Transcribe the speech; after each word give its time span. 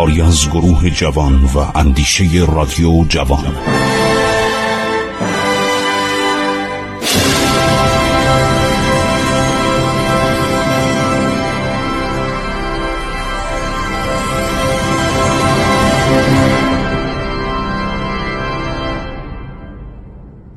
کاری 0.00 0.22
از 0.22 0.48
گروه 0.48 0.90
جوان 0.90 1.44
و 1.44 1.78
اندیشه 1.78 2.24
رادیو 2.48 3.04
جوان. 3.08 3.44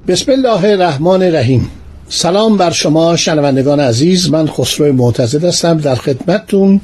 بسم 0.07 0.31
الله 0.31 0.63
الرحمن 0.63 1.23
الرحیم. 1.23 1.69
سلام 2.09 2.57
بر 2.57 2.71
شما 2.71 3.15
شنوندگان 3.15 3.79
عزیز. 3.79 4.29
من 4.29 4.47
خسرو 4.47 4.93
معتزد 4.93 5.43
هستم. 5.45 5.77
در 5.77 5.95
خدمتتون 5.95 6.81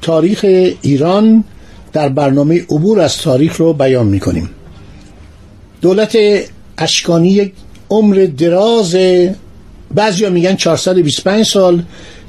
تاریخ 0.00 0.44
ایران 0.82 1.44
در 1.92 2.08
برنامه 2.08 2.62
عبور 2.62 3.00
از 3.00 3.16
تاریخ 3.16 3.56
رو 3.56 3.72
بیان 3.72 4.06
می‌کنیم. 4.06 4.50
دولت 5.80 6.16
اشکانی 6.78 7.28
یک 7.28 7.52
عمر 7.90 8.28
دراز 8.38 8.96
بعضی 9.94 10.28
میگن 10.28 10.56
425 10.56 11.46
سال 11.46 11.82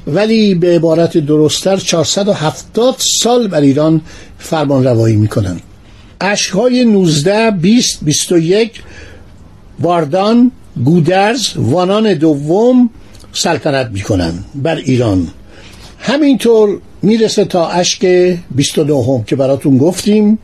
ولی 0.06 0.54
به 0.54 0.76
عبارت 0.76 1.18
درستتر 1.18 1.76
470 1.76 2.96
سال 2.98 3.48
بر 3.48 3.60
ایران 3.60 4.00
فرمان 4.38 4.84
روایی 4.84 5.16
می‌کنن. 5.16 5.60
اشکهای 6.20 6.84
19 6.84 7.50
20 7.50 8.04
21 8.04 8.82
واردان 9.80 10.50
گودرز 10.84 11.48
وانان 11.56 12.14
دوم 12.14 12.90
سلطنت 13.32 13.90
می‌کنن 13.90 14.34
بر 14.54 14.76
ایران. 14.76 15.28
همینطور 15.98 16.80
می‌رسه 17.04 17.44
تا 17.44 17.68
اشک 17.68 18.06
29 18.50 19.04
هم 19.04 19.24
که 19.24 19.36
براتون 19.36 19.78
گفتیم. 19.78 20.38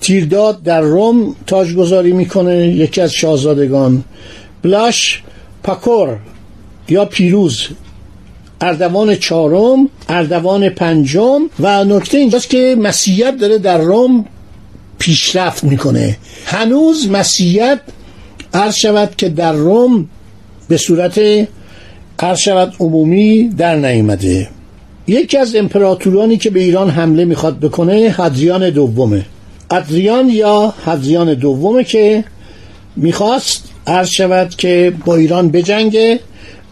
تیرداد 0.00 0.62
در 0.62 0.80
روم 0.80 1.36
تاجگذاری 1.46 2.12
می‌کنه 2.12 2.68
یکی 2.68 3.00
از 3.00 3.12
شاهزادگان. 3.12 4.04
بلاش 4.62 5.22
پاکور 5.62 6.18
یا 6.88 7.04
پیروز 7.04 7.68
اردوان 8.60 9.16
چهارم 9.16 9.88
اردوان 10.08 10.68
پنجم 10.68 11.40
و 11.60 11.84
نکته 11.84 12.18
اینجاست 12.18 12.50
که 12.50 12.76
مسیحیت 12.80 13.36
داره 13.36 13.58
در 13.58 13.78
روم 13.78 14.24
پیشرفت 14.98 15.64
می‌کنه. 15.64 16.16
هنوز 16.44 17.10
مسیحیت 17.10 17.80
عرض 18.54 18.74
شود 18.74 19.16
که 19.16 19.28
در 19.28 19.52
روم 19.52 20.08
به 20.68 20.76
صورت 20.76 21.20
عرض 22.18 22.38
شود 22.38 22.74
عمومی 22.80 23.48
در 23.48 23.76
نیامده. 23.76 24.48
یکی 25.12 25.38
از 25.38 25.56
امپراتورانی 25.56 26.36
که 26.36 26.50
به 26.50 26.60
ایران 26.60 26.90
حمله 26.90 27.24
می‌خواد 27.24 27.60
بکنه 27.60 28.10
حدریان 28.10 28.70
دومه. 28.70 29.24
ادریان 29.70 30.28
یا 30.28 30.74
حدریان 30.84 31.34
دومه 31.34 31.84
که 31.84 32.24
می‌خواست 32.96 33.64
عرض 33.86 34.08
شود 34.08 34.54
که 34.54 34.92
با 35.04 35.16
ایران 35.16 35.48
بجنگه 35.48 36.20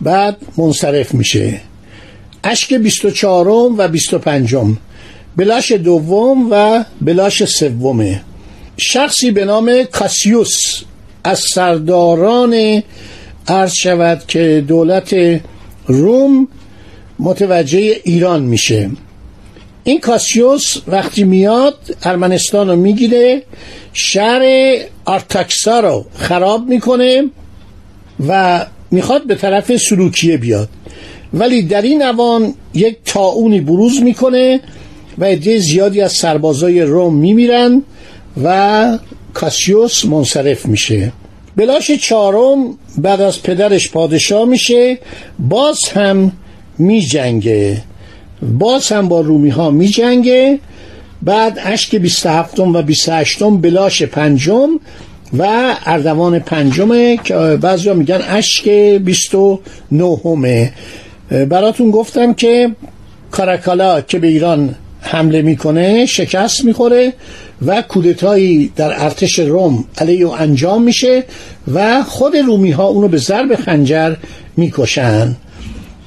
بعد 0.01 0.37
منصرف 0.57 1.15
میشه. 1.15 1.61
اشک 2.45 2.75
24 2.75 3.49
و 3.49 3.89
25 3.89 4.57
بلاش 5.37 5.73
دوم 5.73 6.49
و 6.51 6.85
بلاش 7.01 7.45
سومه. 7.45 8.21
شخصی 8.77 9.31
به 9.31 9.45
نام 9.45 9.83
کاسیوس 9.93 10.83
از 11.25 11.41
سرداران 11.55 12.83
عرض 13.49 13.73
شود 13.73 14.23
که 14.29 14.65
دولت 14.69 15.41
روم 15.87 16.49
متوجه 17.21 17.97
ایران 18.05 18.43
میشه. 18.43 18.91
این 19.85 20.01
کاسیوس 20.01 20.77
وقتی 20.87 21.25
میاد 21.25 21.79
ارمنستان 22.03 22.69
رو 22.69 22.77
می‌گیره 22.77 23.43
شهر 23.93 24.43
آرتاکسا 25.05 25.81
رو 25.81 26.07
خراب 26.15 26.69
می‌کنه 26.69 27.25
و 28.29 28.67
می‌خواد 28.91 29.27
به 29.27 29.35
طرف 29.35 29.77
سلوکیه 29.77 30.37
بیاد. 30.37 30.69
ولی 31.35 31.63
در 31.63 31.83
این 31.83 32.03
اوان 32.03 32.55
یک 32.75 32.97
تاونی 33.05 33.61
بروز 33.61 34.03
می‌کنه 34.03 34.61
و 35.19 35.25
عده 35.25 35.59
زیادی 35.59 36.01
از 36.01 36.13
سربازای 36.13 36.83
روم 36.83 37.15
میمیرن 37.15 37.83
و 38.45 38.99
کاسیوس 39.35 40.05
منصرف 40.05 40.67
میشه. 40.67 41.13
بلاش 41.57 41.91
چهارم 41.91 42.79
بعد 42.99 43.21
از 43.21 43.43
پدرش 43.43 43.91
پادشاه 43.91 44.45
میشه 44.45 44.99
باز 45.39 45.79
هم 45.95 46.33
میجنگه. 46.81 47.83
باز 48.59 48.93
هم 48.93 49.09
با 49.09 49.21
رومی 49.21 49.51
ها 49.51 49.71
میجنگه. 49.71 50.59
بعد 51.23 51.59
اشک 51.65 51.97
27 51.97 52.61
و 52.61 52.83
28 52.83 53.43
بلاش 53.43 54.03
پنجم 54.03 54.69
و 55.39 55.75
اردوان 55.87 56.39
پنجمه 56.39 57.19
که 57.25 57.35
بعضی 57.35 57.93
میگن 57.93 58.21
اشک 58.29 58.69
29 58.69 60.73
براتون 61.31 61.91
گفتم 61.91 62.35
که 62.35 62.71
کاراکالا 63.31 64.01
که 64.01 64.19
به 64.19 64.27
ایران 64.27 64.75
حمله 65.01 65.43
می‌کنه 65.43 66.07
شکست 66.07 66.65
می‌خوره 66.65 67.13
و 67.67 67.83
کودتایی 67.83 68.73
در 68.77 69.05
ارتش 69.05 69.39
روم 69.39 69.85
علیه 69.99 70.31
انجام 70.31 70.83
میشه 70.83 71.25
و 71.75 72.03
خود 72.03 72.37
رومی 72.37 72.71
ها 72.71 72.87
اونو 72.87 73.09
به 73.09 73.17
ضرب 73.17 73.55
خنجر 73.55 74.15
می‌کشن. 74.57 75.37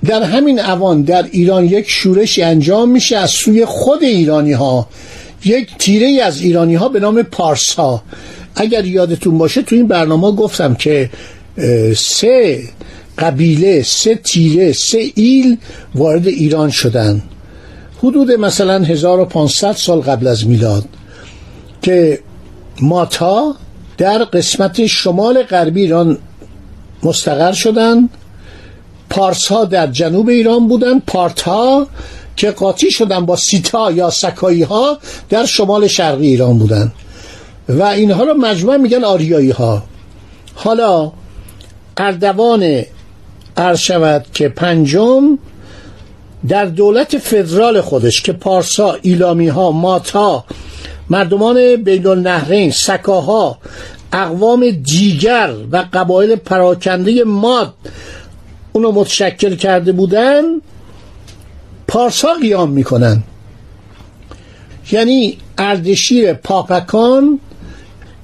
در 0.06 0.24
همین 0.24 0.60
اوان 0.60 1.02
در 1.02 1.26
ایران 1.32 1.66
یک 1.66 1.90
شورشی 1.90 2.44
انجام 2.44 2.92
میشه 2.92 3.18
از 3.18 3.30
سوی 3.30 3.66
خود 3.66 4.04
ایرانی 4.04 4.52
ها 4.52 4.88
یک 5.46 5.70
تیره 5.80 6.24
از 6.24 6.42
ایرانی 6.42 6.76
ها 6.76 6.90
به 6.90 7.00
نام 7.00 7.24
پارس 7.24 7.74
ها 7.74 8.04
اگر 8.56 8.86
یادتون 8.86 9.38
باشه 9.38 9.62
تو 9.62 9.76
این 9.76 9.88
برنامه 9.88 10.32
گفتم 10.32 10.76
که 10.76 11.10
سه 11.96 12.64
قبیله 13.20 13.84
سه 13.84 14.16
تیره 14.16 14.72
سه 14.72 15.12
ایل 15.16 15.58
وارد 15.96 16.28
ایران 16.28 16.70
شدن. 16.70 17.22
حدود 17.98 18.32
مثلا 18.32 18.84
1500 18.84 19.72
سال 19.72 20.00
قبل 20.00 20.28
از 20.28 20.48
میلاد 20.48 20.86
که 21.82 22.20
ماتا 22.82 23.56
در 23.98 24.24
قسمت 24.24 24.86
شمال 24.86 25.44
غربی 25.44 25.82
ایران 25.82 26.18
مستقر 27.04 27.52
شدن. 27.52 28.10
پارس 29.14 29.48
ها 29.48 29.66
در 29.66 29.88
جنوب 29.88 30.30
ایران 30.30 30.68
بودن. 30.68 31.00
پارت 31.00 31.42
ها 31.42 31.88
که 32.36 32.52
قاطی 32.52 32.92
شدن 32.92 33.26
با 33.26 33.36
سیتا 33.36 33.92
یا 33.92 34.10
سکایی 34.10 34.64
ها 34.64 34.98
در 35.30 35.46
شمال 35.46 35.88
شرقی 35.88 36.28
ایران 36.28 36.58
بودن. 36.58 36.92
و 37.70 37.84
اینها 37.84 38.24
رو 38.24 38.34
مجموع 38.34 38.78
میگن 38.78 39.04
آریایی 39.04 39.52
ها 39.52 39.84
حالا 40.56 41.12
اردوان 41.98 42.84
عرض 43.58 43.80
شود 43.80 44.26
که 44.34 44.50
پنجم 44.50 45.38
در 46.48 46.66
دولت 46.66 47.18
فدرال 47.18 47.82
خودش 47.82 48.22
که 48.22 48.34
پارسا 48.34 48.98
ایلامی 49.02 49.48
ها 49.48 49.72
ماتا 49.72 50.44
مردمان 51.10 51.76
بین 51.76 52.08
النهرین 52.08 52.72
سکاها 52.72 53.58
اقوام 54.14 54.70
دیگر 54.70 55.54
و 55.72 55.86
قبایل 55.94 56.36
پراکنده 56.36 57.24
ماد 57.24 57.74
اونو 58.74 58.92
متشکل 58.92 59.56
کرده 59.56 59.92
بودن 59.92 60.44
پارسا 61.88 62.34
قیام 62.42 62.72
می‌کنن. 62.72 63.24
یعنی 64.92 65.38
اردشیر 65.58 66.34
پاپکان 66.34 67.40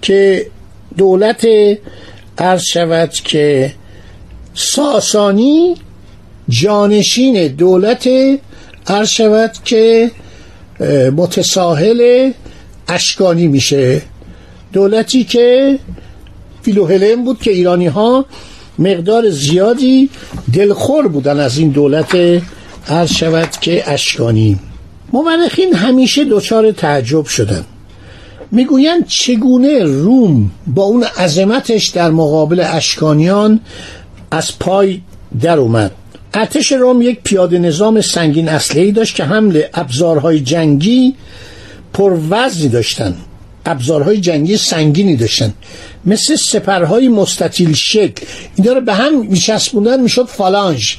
که 0.01 0.47
دولت 0.97 1.47
عرض 2.37 2.63
شود 2.63 3.09
که 3.09 3.73
ساسانی 4.53 5.75
جانشین 6.49 7.47
دولت 7.47 8.09
عرض 8.87 9.09
شود 9.09 9.51
که 9.65 10.11
متساهل 11.15 12.31
اشکانی 12.87 13.47
میشه. 13.47 14.01
دولتی 14.73 15.23
که 15.23 15.79
فیلوهلن 16.61 17.23
بود 17.23 17.41
که 17.41 17.51
ایرانی 17.51 17.87
ها 17.87 18.25
مقدار 18.79 19.29
زیادی 19.29 20.09
دلخور 20.53 21.07
بودن 21.07 21.39
از 21.39 21.57
این 21.57 21.69
دولت 21.69 22.41
عرض 22.87 23.11
شود 23.11 23.49
که 23.61 23.91
اشکانی. 23.91 24.59
مورخین 25.13 25.73
همیشه 25.73 26.25
دچار 26.25 26.71
تعجب 26.71 27.25
شدن 27.25 27.65
می‌گویند 28.51 29.07
چگونه 29.07 29.83
روم 29.83 30.51
با 30.67 30.83
اون 30.83 31.03
عظمتش 31.03 31.89
در 31.89 32.11
مقابل 32.11 32.59
اشکانیان 32.59 33.59
از 34.31 34.59
پای 34.59 35.01
در 35.41 35.57
اومد. 35.57 35.91
ارتش 36.33 36.71
روم 36.71 37.01
یک 37.01 37.19
پیاده 37.23 37.59
نظام 37.59 38.01
سنگین 38.01 38.49
اصلی 38.49 38.91
داشت 38.91 39.15
که 39.15 39.23
حمل 39.23 39.61
ابزارهای 39.73 40.39
جنگی 40.39 41.15
پروزنی 41.93 42.69
داشتن 42.69 43.15
ابزارهای 43.65 44.21
جنگی 44.21 44.57
سنگینی 44.57 45.15
داشتن. 45.15 45.53
مثل 46.05 46.35
سپرهای 46.35 47.07
مستطیل 47.07 47.73
شکل. 47.73 48.25
اینا 48.55 48.73
رو 48.73 48.81
به 48.81 48.93
هم 48.93 49.25
میچسبوندن 49.25 49.99
می‌شد 49.99 50.25
فالانج 50.25 50.97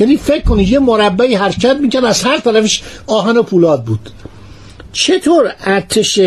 یعنی 0.00 0.16
فکر 0.16 0.42
کنید 0.42 0.68
یه 0.68 0.78
مربعی 0.78 1.34
حرکت 1.34 1.76
می‌کرد 1.80 2.04
از 2.04 2.22
هر 2.22 2.38
طرفش 2.38 2.82
آهن 3.06 3.36
و 3.36 3.42
پولاد 3.42 3.84
بود. 3.84 4.10
چطور 4.92 5.54
ارتش 5.60 6.20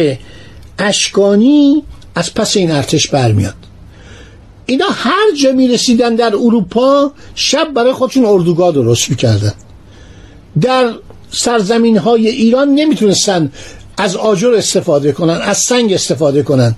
اشکانی 0.79 1.83
از 2.15 2.33
پس 2.33 2.57
این 2.57 2.71
ارتش 2.71 3.07
برمیاد؟ 3.07 3.55
اینا 4.65 4.85
هر 4.91 5.35
جا 5.41 5.51
می 5.51 5.67
رسیدن 5.67 6.15
در 6.15 6.35
اروپا 6.35 7.11
شب 7.35 7.73
برای 7.73 7.93
خودشون 7.93 8.25
اردوگاه 8.25 8.71
درست 8.73 9.09
می‌کردن. 9.09 9.53
در 10.61 10.93
سرزمین 11.31 11.97
های 11.97 12.27
ایران 12.27 12.69
نمی‌تونستن 12.69 13.51
از 13.97 14.15
آجر 14.15 14.53
استفاده 14.53 15.11
کنن 15.11 15.39
از 15.41 15.57
سنگ 15.57 15.93
استفاده 15.93 16.43
کنن. 16.43 16.75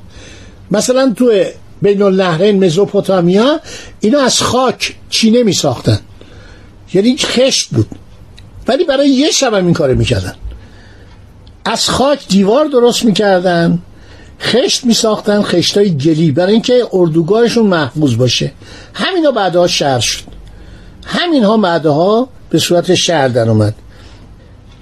مثلا 0.72 1.14
تو 1.16 1.44
بین 1.82 2.02
النهرین 2.02 2.66
مزوپوتامیا 2.66 3.60
اینا 4.00 4.22
از 4.22 4.42
خاک 4.42 4.96
چینه 5.10 5.44
می 5.44 5.54
ساختن 5.54 6.00
یعنی 6.94 7.18
خشت 7.18 7.70
بود. 7.70 7.88
ولی 8.68 8.84
برای 8.84 9.10
یه 9.10 9.32
شب 9.32 9.54
هم 9.54 9.66
این 9.66 9.74
کار 9.74 9.94
می‌کردن. 9.94 10.34
از 11.66 11.90
خاک 11.90 12.28
دیوار 12.28 12.66
درست 12.66 13.06
می‌کردن 13.06 13.80
خشت 14.42 14.86
می 14.86 14.94
ساختن 14.94 15.42
خشت 15.42 15.78
های 15.78 15.98
گلی 15.98 16.32
برای 16.32 16.54
اینکه 16.54 16.88
اردوگاهشون 16.94 17.68
محفوظ 17.68 18.16
باشه. 18.16 18.52
همینا 18.94 19.32
بعدها 19.32 19.68
شهر 19.68 20.00
شد. 20.00 20.24
همینها 21.06 21.58
بعدها 21.58 22.30
به 22.50 22.60
صورت 22.60 22.96
شهر 22.96 23.28
در 23.28 23.50
اومد 23.50 23.76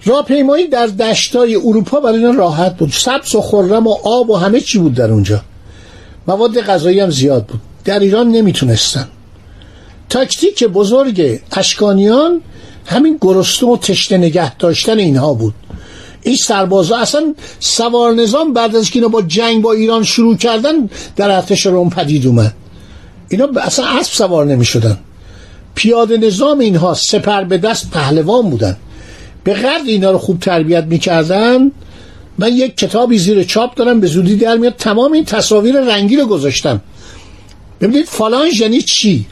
راهپیمایی 0.05 0.67
در 0.67 0.87
دشتای 0.87 1.55
اروپا 1.55 1.99
برای 1.99 2.17
اینا 2.17 2.31
راحت 2.31 2.77
بود. 2.77 2.89
سبز 2.91 3.35
و 3.35 3.41
خرم 3.41 3.87
و 3.87 3.95
آب 4.03 4.29
و 4.29 4.35
همه 4.35 4.59
چی 4.59 4.79
بود 4.79 4.93
در 4.93 5.11
اونجا. 5.11 5.41
مواد 6.27 6.61
غذایی 6.61 6.99
هم 6.99 7.09
زیاد 7.09 7.45
بود. 7.45 7.59
در 7.85 7.99
ایران 7.99 8.27
نمی‌تونستن. 8.29 9.07
تاکتیک 10.09 10.63
بزرگ 10.63 11.39
اشکانیان 11.51 12.41
همین 12.85 13.17
گرسنه 13.21 13.69
و 13.69 13.77
تشنه 13.77 14.17
نگه 14.17 14.55
داشتن 14.55 14.97
اینها 14.97 15.33
بود. 15.33 15.53
این 16.21 16.35
سربازا 16.35 16.97
اصلا 16.97 17.35
سوار 17.59 18.13
نظام 18.13 18.53
بعد 18.53 18.75
از 18.75 18.89
که 18.89 18.99
اینا 18.99 19.07
با 19.07 19.21
جنگ 19.21 19.61
با 19.61 19.71
ایران 19.71 20.03
شروع 20.03 20.37
کردن 20.37 20.89
در 21.15 21.31
ارتش 21.31 21.65
روم 21.65 21.89
پدید 21.89 22.27
اومد. 22.27 22.53
اینا 23.29 23.47
اصلا 23.61 23.85
اسب 23.85 24.13
سوار 24.13 24.45
نمی 24.45 24.65
شدن 24.65 24.97
پیاده 25.75 26.17
نظام 26.17 26.59
اینها 26.59 26.93
سپر 26.93 27.43
به 27.43 27.57
دست 27.57 27.91
پهلوان 27.91 28.49
بودن. 28.49 28.77
به 29.45 29.53
قدر 29.53 29.83
اینا 29.85 30.11
رو 30.11 30.17
خوب 30.17 30.39
تربیت 30.39 30.83
می‌کردن 30.83 31.71
من 32.37 32.53
یک 32.53 32.77
کتابی 32.77 33.17
زیر 33.17 33.43
چاپ 33.43 33.75
دارم 33.75 33.99
به 33.99 34.07
زودی 34.07 34.35
در 34.35 34.57
میاد 34.57 34.75
تمام 34.75 35.11
این 35.11 35.25
تصاویر 35.25 35.81
رنگی 35.81 36.15
رو 36.15 36.25
گذاشتم. 36.25 36.81
ببینید 37.81 38.05
فالانج 38.05 38.59
یعنی 38.59 38.81
چی؟ 38.81 39.25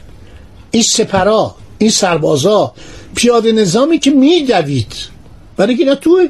این 0.70 0.82
سپرا 0.82 1.54
این 1.78 1.90
سربازا 1.90 2.72
پیاده 3.14 3.52
نظامی 3.52 3.98
که 3.98 4.10
میدوید. 4.10 4.92
برای 5.56 5.74
اینا 5.74 5.94
تو 5.94 6.28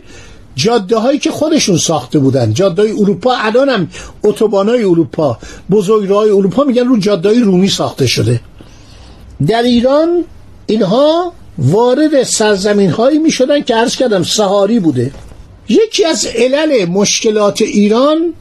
جاده 0.56 0.96
هایی 0.96 1.19
که 1.19 1.30
خودشون 1.30 1.76
ساخته 1.76 2.19
بودن 2.19 2.52
جاده 2.52 2.82
های 2.82 2.92
اروپا 2.92 3.34
الان 3.37 3.69
هم 3.69 3.88
اتوبان 4.25 4.69
های 4.69 4.84
اروپا 4.84 5.38
بزرگ 5.70 6.10
های 6.10 6.30
اروپا 6.30 6.64
میگن 6.64 6.84
رو 6.84 6.98
جاده 6.98 7.28
های 7.28 7.40
رومی 7.40 7.69
ساخته 7.69 8.06
شده. 8.06 8.40
در 9.46 9.62
ایران 9.62 10.25
اینها 10.66 11.32
وارد 11.58 12.22
سرزمین 12.22 12.90
هایی 12.90 13.18
می 13.18 13.30
شدن 13.30 13.62
که 13.62 13.74
عرض 13.74 13.96
کردم 13.96 14.22
سهاری 14.22 14.80
بوده. 14.80 15.12
یکی 15.68 16.04
از 16.04 16.26
علل 16.26 16.84
مشکلات 16.84 17.62
ایران 17.62 18.34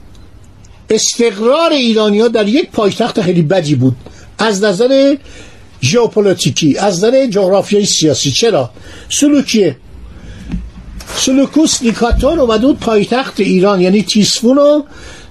استقرار 0.89 1.71
ایرانی 1.71 2.19
ها 2.19 2.27
در 2.27 2.48
یک 2.48 2.71
پایتخت 2.71 3.21
خیلی 3.21 3.42
بدی 3.42 3.75
بود. 3.75 3.95
از 4.38 4.63
نظر 4.63 5.15
ژئوپلیتیکی 5.81 6.77
از 6.77 6.98
نظر 6.98 7.25
جغرافیای 7.25 7.86
سیاسی. 7.86 8.31
چرا؟ 8.31 8.69
سلوکیه 9.10 9.75
سلوکوس 11.15 11.81
نیکاتور 11.83 12.39
اومده 12.39 12.68
بود 12.68 12.80
پایتخت 12.80 13.39
ایران 13.39 13.81
یعنی 13.81 14.04
تیسفون 14.04 14.56
رو 14.57 14.86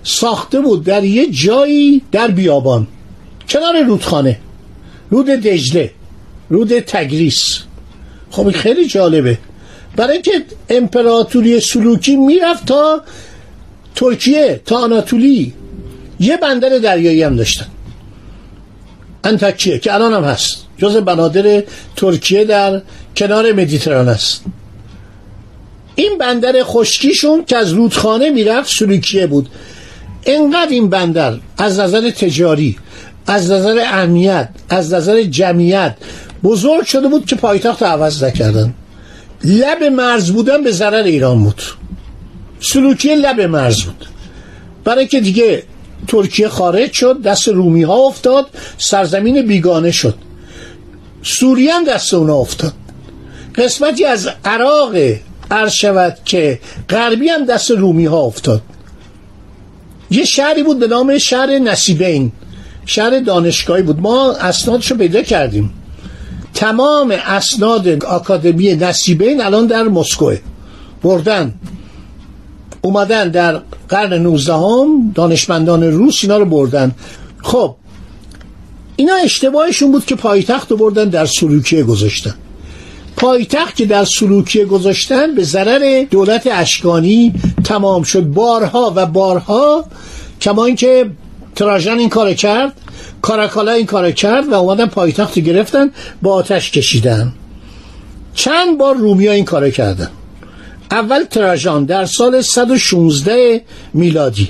ساخته 0.05 0.61
بود 0.61 0.85
در 0.85 1.05
یه 1.05 1.31
جایی 1.31 2.03
در 2.13 2.29
بیابان 2.29 2.87
کنار 3.49 3.83
رودخانه. 3.83 4.39
رود 5.11 5.27
دجله 5.27 5.91
رود 6.49 6.79
تیگریس. 6.81 7.59
خب 8.33 8.51
خیلی 8.51 8.87
جالبه. 8.87 9.39
برای 9.97 10.13
اینکه 10.13 10.33
امپراتوری 10.69 11.61
سلوکی 11.61 12.17
می‌رفت 12.17 12.67
تا 12.67 13.03
ترکیه 13.95 14.61
تا 14.67 14.77
آناتولی. 14.77 15.53
یه 16.21 16.37
بندر 16.37 16.79
دریایی 16.79 17.23
هم 17.23 17.37
داشتن. 17.37 17.67
انتکیه 19.25 19.79
که 19.79 19.95
الان 19.95 20.13
هم 20.13 20.25
هست. 20.25 20.67
جز 20.79 20.97
بنادر 20.97 21.63
ترکیه 21.97 22.45
در 22.45 22.83
کنار 23.17 23.53
مدیتران 23.53 24.09
است. 24.09 24.45
این 25.95 26.19
بندر 26.19 26.63
خشکیشون 26.63 27.45
که 27.45 27.57
از 27.57 27.73
رودخانه 27.73 28.31
می‌رفت 28.31 28.79
سلوکیه 28.79 29.27
بود. 29.27 29.49
انقدر 30.27 30.71
این 30.71 30.89
بندر 30.89 31.39
از 31.59 31.81
نظر 31.81 32.11
تجاری 32.11 32.77
از 33.27 33.51
نظر 33.51 33.79
اهمیت 33.79 34.49
از 34.69 34.95
نظر 34.95 35.23
جمعیت 35.23 35.95
بزرگ 36.45 36.85
شده 36.85 37.09
بود 37.09 37.27
که 37.27 37.37
پایتخت 37.37 37.83
عوض 37.83 38.25
نکردن. 38.25 38.75
لب 39.45 39.85
مرز 39.85 40.31
بودن 40.31 40.65
به 40.65 40.71
ضرر 40.71 41.03
ایران 41.03 41.45
بود. 41.45 41.63
سلوکیه 42.61 43.17
لب 43.17 43.41
مرز 43.41 43.83
بود. 43.83 44.07
برای 44.85 45.07
که 45.07 45.21
دیگه 45.21 45.63
ترکیه 46.09 46.49
خارج 46.49 46.93
شد 46.93 47.23
دست 47.23 47.49
رومی 47.49 47.83
ها 47.83 47.95
افتاد 47.95 48.47
سرزمین 48.79 49.47
بیگانه 49.47 49.91
شد. 49.91 50.15
سوریه 51.23 51.73
دست 51.89 52.15
اونا 52.15 52.35
افتاد. 52.37 52.73
قسمتی 53.55 54.05
از 54.05 54.29
عراق 54.45 54.95
عرض 55.51 55.73
شود 55.73 56.19
که 56.25 56.61
غربی 56.89 57.29
هم 57.29 57.45
دست 57.45 57.71
رومی 57.71 58.05
ها 58.05 58.21
افتاد. 58.21 58.63
یه 60.11 60.25
شهری 60.25 60.63
بود 60.63 60.79
به 60.79 60.87
نام 60.87 61.19
شهر 61.19 61.59
نصیبین 61.59 62.33
شهر 62.87 63.21
دانشگاهی 63.21 63.83
بود. 63.83 64.01
ما 64.01 64.33
اسنادش 64.33 64.91
رو 64.91 64.97
پیدا 64.97 65.23
کردیم. 65.23 65.73
تمام 66.55 67.11
اسناد 67.27 68.05
آکادمی 68.05 68.75
نصیبین 68.75 69.41
الان 69.41 69.67
در 69.67 69.83
مسکو 69.83 70.33
بردن. 71.03 71.55
اومدن 72.83 73.29
در 73.29 73.61
قرن 73.89 74.13
19 74.13 74.55
هم 74.55 75.13
دانشمندان 75.15 75.83
روس 75.83 76.19
اینا 76.23 76.37
رو 76.37 76.45
بردن. 76.45 76.93
خب 77.43 77.75
اینا 78.97 79.15
اشتباهشون 79.15 79.93
بود 79.93 80.07
که 80.07 80.15
پایتخت 80.15 80.71
رو 80.71 80.77
بردن 80.77 81.09
در 81.09 81.27
سلوکیه 81.27 81.83
گذاشتن. 81.83 82.35
پایتخت 83.17 83.77
که 83.77 83.87
در 83.87 84.05
سلوکیه 84.05 84.65
گذاشتن 84.65 85.35
به 85.35 85.45
ضرر 85.45 86.07
دولت 86.11 86.49
اشکانی 86.53 87.35
تمام 87.65 88.03
شد. 88.03 88.23
بارها 88.23 88.93
و 88.97 89.07
بارها 89.07 89.85
کما 90.41 90.65
اینکه 90.65 91.11
تراژن 91.55 91.99
این 91.99 92.09
کار 92.09 92.35
کرد 92.35 92.73
کاراکالا 93.23 93.73
این 93.73 93.87
کار 93.87 94.11
کرد 94.11 94.49
و 94.49 94.55
اومدن 94.55 94.87
پایتخت 94.87 95.39
گرفتن 95.39 95.91
با 96.23 96.35
آتش 96.35 96.71
کشیدن. 96.71 97.33
چند 98.35 98.79
بار 98.79 98.95
رومیا 98.97 99.33
این 99.33 99.45
کار 99.45 99.71
کردن. 99.71 100.11
اول 100.91 101.25
تراژان 101.25 101.85
در 101.85 102.07
سال 102.07 102.41
116 102.41 103.63
میلادی. 103.95 104.49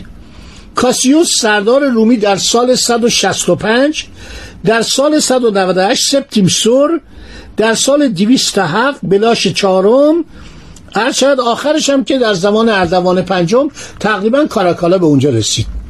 کاسیوس 0.74 1.28
سردار 1.40 1.88
رومی 1.88 2.16
در 2.16 2.36
سال 2.36 2.74
165 2.74 4.04
در 4.64 4.82
سال 4.82 5.20
198 5.20 6.10
سپتیمسور 6.10 7.00
در 7.56 7.74
سال 7.74 8.08
207 8.08 9.00
بلاش 9.02 9.46
چهارم. 9.46 10.24
هر 10.94 11.40
آخرش 11.40 11.90
هم 11.90 12.04
که 12.04 12.18
در 12.18 12.34
زمان 12.34 12.68
اردوان 12.68 13.22
پنجم 13.22 13.68
تقریبا 14.00 14.44
کاراکالا 14.46 14.98
به 14.98 15.06
اونجا 15.06 15.30
رسید. 15.30 15.81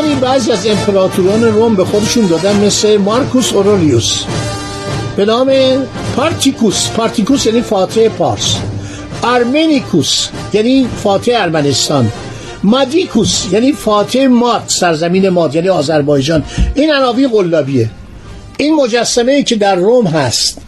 عناوینی 0.00 0.20
بعضی 0.20 0.52
از 0.52 0.66
امپراتوران 0.66 1.44
روم 1.44 1.74
به 1.74 1.84
خودشون 1.84 2.26
دادن 2.26 2.56
مثل 2.56 2.96
مارکوس 2.96 3.52
اورلیوس 3.52 4.24
به 5.16 5.24
نام 5.24 5.52
پارتیکوس. 6.16 6.88
پارتیکوس 6.88 7.46
یعنی 7.46 7.60
فاتح 7.60 8.08
پارس. 8.08 8.56
ارمنیکوس 9.24 10.28
یعنی 10.52 10.88
فاتح 11.02 11.32
ارمنستان. 11.34 12.12
مادیکوس 12.62 13.46
یعنی 13.52 13.72
فاتح 13.72 14.26
ماد 14.26 14.62
سرزمین 14.66 15.28
ماد 15.28 15.54
یعنی 15.54 15.68
آذربایجان. 15.68 16.44
این 16.74 16.92
عناوین 16.92 17.28
قلابیه. 17.28 17.90
این 18.56 18.74
مجسمه 18.74 19.32
ای 19.32 19.44
که 19.44 19.56
در 19.56 19.74
روم 19.74 20.06
هست 20.06 20.58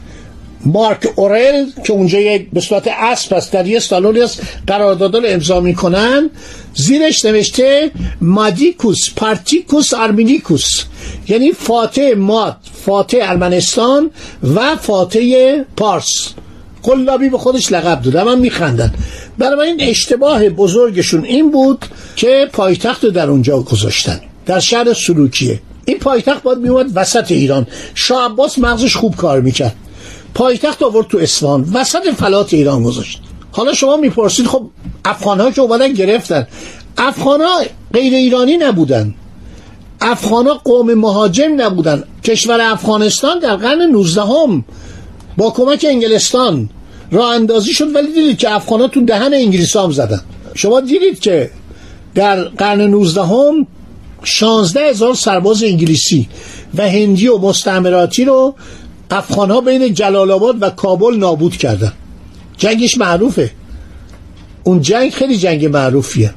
مارک 0.66 1.08
اورل 1.16 1.66
که 1.84 1.92
اونجا 1.92 2.20
یک 2.20 2.50
به 2.52 2.60
صورت 2.60 2.88
اسب 2.88 3.34
است 3.34 3.52
در 3.52 3.66
یه 3.66 3.78
سالونی 3.78 4.20
است 4.20 4.42
قرارداد 4.66 5.16
رو 5.16 5.22
امضا 5.26 5.60
می‌کنن. 5.60 6.30
زیرش 6.74 7.24
نوشته 7.24 7.90
مادیکوس 8.20 9.10
پارتیکوس 9.16 9.94
آرمینیکوس. 9.94 10.68
یعنی 11.28 11.52
فاتح 11.52 12.12
ماد 12.16 12.56
فاتح 12.86 13.18
ارمنستان 13.22 14.10
و 14.54 14.76
فاتح 14.76 15.58
پارس. 15.76 16.28
قلابی 16.82 17.28
به 17.28 17.38
خودش 17.38 17.72
لقب 17.72 18.02
داده 18.02 18.24
من 18.24 18.38
میخندن. 18.38 18.94
برای 19.38 19.68
این 19.68 19.80
اشتباه 19.80 20.48
بزرگشون 20.48 21.24
این 21.24 21.50
بود 21.50 21.84
که 22.16 22.48
پایتخت 22.52 23.06
در 23.06 23.30
اونجا 23.30 23.60
گذاشتن 23.60 24.20
در 24.46 24.60
شهر 24.60 24.94
سلوکیه. 24.94 25.60
این 25.84 25.98
پایتخت 25.98 26.42
باید 26.42 26.58
میومد 26.58 26.86
وسط 26.94 27.32
ایران. 27.32 27.66
شاه 27.94 28.32
عباس 28.32 28.58
مغزش 28.58 28.96
خوب 28.96 29.16
کار 29.16 29.40
می‌کرد. 29.40 29.76
پایتخت 30.34 30.82
آورد 30.82 31.06
تو 31.08 31.18
اصفهان 31.18 31.68
وسط 31.74 32.08
فلات 32.16 32.54
ایران 32.54 32.82
گذاشت. 32.82 33.20
حالا 33.52 33.74
شما 33.74 33.96
می‌پرسید 33.96 34.46
خب 34.46 34.70
افغان 35.04 35.40
ها 35.40 35.50
که 35.50 35.60
اومدن 35.60 35.92
گرفتن. 35.92 36.46
افغان 36.98 37.40
ها 37.40 37.60
غیر 37.92 38.14
ایرانی 38.14 38.56
نبودن. 38.56 39.14
افغان 40.00 40.46
ها 40.46 40.54
قوم 40.64 40.94
مهاجم 40.94 41.60
نبودن. 41.60 42.04
کشور 42.24 42.60
افغانستان 42.60 43.38
در 43.38 43.56
قرن 43.56 43.82
19 43.82 44.22
هم 44.22 44.64
با 45.36 45.50
کمک 45.50 45.86
انگلستان 45.88 46.70
راه 47.10 47.34
اندازی 47.34 47.72
شد 47.72 47.94
ولی 47.94 48.12
دیدید 48.12 48.38
که 48.38 48.54
افغان 48.54 48.80
ها 48.80 48.88
تو 48.88 49.04
دهن 49.04 49.34
انگلیس 49.34 49.76
هم 49.76 49.90
زدن. 49.90 50.20
شما 50.54 50.80
دیدید 50.80 51.20
که 51.20 51.50
در 52.14 52.44
قرن 52.44 52.80
19 52.80 53.22
هم 53.22 53.66
16 54.24 54.80
هزار 54.80 55.14
سرباز 55.14 55.62
انگلیسی 55.62 56.28
و 56.74 56.88
هندی 56.88 57.28
و 57.28 57.38
مستعمراتی 57.38 58.24
رو 58.24 58.54
افغان 59.12 59.50
ها 59.50 59.60
بین 59.60 59.94
جلال 59.94 60.30
آباد 60.30 60.62
و 60.62 60.70
کابل 60.70 61.16
نابود 61.16 61.56
کردن. 61.56 61.92
جنگش 62.56 62.98
معروفه. 62.98 63.50
اون 64.64 64.80
جنگ 64.80 65.10
خیلی 65.10 65.36
جنگ 65.36 65.66
معروفیه. 65.66 66.34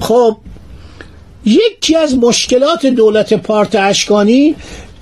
خب 0.00 0.36
یکی 1.44 1.96
از 1.96 2.18
مشکلات 2.18 2.86
دولت 2.86 3.34
پارت 3.34 3.74
اشکانی 3.74 4.56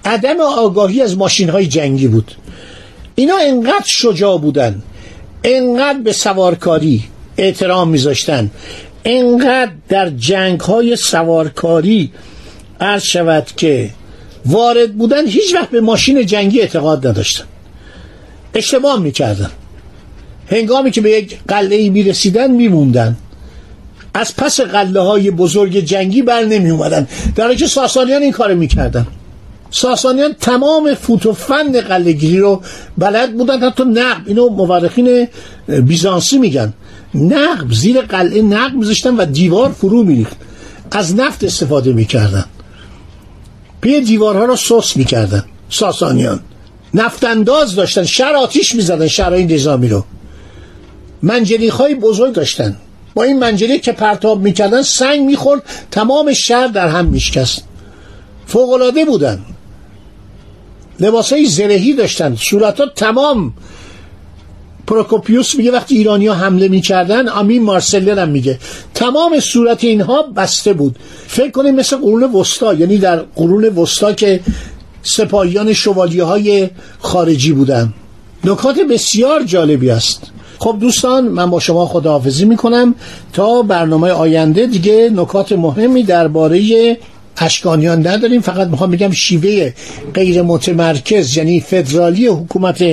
عدم 0.05 0.41
آگاهی 0.41 1.03
از 1.03 1.17
ماشین 1.17 1.49
های 1.49 1.67
جنگی 1.67 2.09
بود. 2.09 2.33
اینا 3.15 3.37
انقدر 3.37 3.85
شجاع 3.87 4.39
بودن 4.39 4.83
انقدر 5.45 5.99
به 5.99 6.13
سوارکاری 6.13 7.05
احترام 7.39 7.89
میذاشتن 7.89 8.51
انقدر 9.05 9.73
در 9.89 10.11
جنگ 10.11 10.61
های 10.61 10.97
سوارکاری 10.97 12.13
عرض 12.81 13.03
شود 13.03 13.47
که 13.57 13.91
وارد 14.47 14.95
بودن 14.95 15.27
هیچ 15.27 15.55
وقت 15.55 15.71
به 15.71 15.81
ماشین 15.81 16.27
جنگی 16.27 16.61
اعتقاد 16.61 17.07
نداشتن. 17.07 17.45
اشتباه 18.55 19.01
می‌کردن. 19.01 19.51
هنگامی 20.51 20.91
که 20.91 21.01
به 21.01 21.11
یک 21.11 21.39
قلعه 21.49 21.79
ای 21.79 21.91
می‌رسیدن 21.91 22.51
میموندن. 22.51 23.17
از 24.15 24.37
پس 24.37 24.61
قله 24.61 25.01
های 25.01 25.31
بزرگ 25.31 25.79
جنگی 25.79 26.23
بر 26.23 26.45
نمی 26.45 26.71
اومدن 26.71 27.07
در 27.37 27.55
که 27.55 27.67
ساسانیان 27.67 28.23
این 28.23 28.33
کار 28.33 28.55
می‌کردن. 28.55 29.07
ساسانیان 29.71 30.33
تمام 30.33 30.95
فوت 30.95 31.27
و 31.27 31.33
فن 31.33 31.81
قلهگیری 31.81 32.39
رو 32.39 32.63
بلد 32.99 33.37
بودن. 33.37 33.59
حتی 33.59 33.85
نقب. 33.85 34.23
اینو 34.27 34.49
مورخین 34.49 35.29
بیزانسی 35.69 36.39
میگن. 36.39 36.73
نقب 37.15 37.73
زیر 37.73 38.01
قلعه 38.01 38.43
نقب 38.43 38.75
میذاشتن 38.75 39.17
و 39.17 39.25
دیوار 39.25 39.73
فرو 39.73 40.03
میریخت. 40.03 40.37
از 40.91 41.15
نفت 41.15 41.45
استفاده 41.45 41.93
می‌کردن. 41.93 42.45
پی 43.85 44.01
دیوارها 44.01 44.45
رو 44.45 44.57
سوس 44.57 44.97
می‌کردن 44.97 45.45
ساسانیان. 45.71 46.41
نفتانداز 46.95 47.75
داشتن 47.75 48.05
شر 48.05 48.35
آتیش 48.35 48.75
می‌زدن 48.75 49.09
شرای 49.09 49.45
نظامی 49.45 49.89
رو. 49.89 50.05
منجلیک 51.23 51.71
های 51.71 51.95
بزرگ 51.95 52.33
داشتن. 52.33 52.77
با 53.15 53.23
این 53.23 53.39
منجلیک 53.39 53.83
که 53.83 53.93
پرتاب 53.93 54.43
می‌کردن 54.43 54.83
سنگ 54.83 55.21
می‌خورد 55.21 55.63
تمام 55.91 56.33
شهر 56.33 56.67
در 56.67 56.89
هم 56.89 57.05
میشکست. 57.05 57.65
فوقلاده 58.47 59.05
بودن. 59.05 59.45
لباس 61.01 61.33
های 61.33 61.47
زرهی 61.47 61.93
داشتن. 61.93 62.37
صورت 62.37 62.81
ها 62.81 62.87
تمام 62.87 63.53
پروکوپیوس 64.87 65.55
میگه 65.55 65.71
وقتی 65.71 65.97
ایرانی 65.97 66.27
ها 66.27 66.35
حمله 66.35 66.69
می‌کردن 66.69 67.29
آمین 67.29 67.63
مارسلر 67.63 68.19
هم 68.19 68.29
میگه. 68.29 68.59
تمام 68.95 69.41
صورت 69.41 69.85
اینها 69.85 70.23
بسته 70.23 70.73
بود. 70.73 70.97
فکر 71.27 71.51
کنید 71.51 71.75
مثل 71.75 71.97
قرون 71.97 72.23
وسطا 72.23 72.75
یعنی 72.75 72.99
در 72.99 73.17
قرون 73.37 73.65
وسطا 73.65 74.13
که 74.13 74.41
سپاهیان 75.03 75.73
شوالیه 75.73 76.25
های 76.25 76.71
خارجی 76.99 77.53
بودن. 77.53 77.93
نکات 78.45 78.81
بسیار 78.91 79.43
جالبی 79.43 79.91
است. 79.91 80.23
خب 80.59 80.77
دوستان 80.81 81.29
من 81.29 81.51
با 81.51 81.61
شما 81.61 81.87
خداحافظی 81.87 82.45
می‌کنم. 82.45 82.95
تا 83.33 83.63
برنامه 83.63 84.11
آینده 84.11 84.67
دیگه 84.67 85.11
نکات 85.15 85.53
مهمی 85.53 86.03
درباره 86.03 86.99
اشکانیان 87.39 88.07
نداریم 88.07 88.41
فقط 88.41 88.69
می‌خوام 88.69 88.91
بگم 88.91 89.13
شیوه 89.13 89.73
غیر 90.15 90.43
متمرکز 90.43 91.37
یعنی 91.37 91.61
فدرالی 91.61 92.27
حکومت 92.27 92.85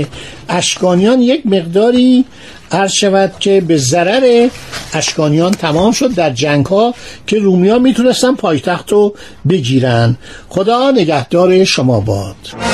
اشکانیان 0.50 1.22
یک 1.22 1.46
مقداری 1.46 2.26
عرض 2.72 2.92
شود 2.92 3.34
که 3.40 3.62
به 3.62 3.78
ضرر 3.78 4.50
اشکانیان 4.94 5.52
تمام 5.52 5.92
شد 5.92 6.14
در 6.14 6.30
جنگ 6.30 6.66
ها 6.66 6.94
که 7.28 7.40
رومی 7.40 7.70
ها 7.70 7.80
می‌تونستن 7.80 8.36
پایتخت 8.36 8.92
رو 8.92 9.16
بگیرن. 9.50 10.18
خدا 10.50 10.92
نگهدار 10.92 11.64
شما 11.64 12.00
باد. 12.00 12.71